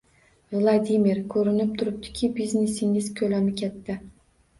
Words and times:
—Vladimir, 0.59 1.19
koʻrinib 1.33 1.75
turibdiki, 1.81 2.29
biznesingiz 2.39 3.11
koʻlami 3.21 3.55
katta. 3.61 3.99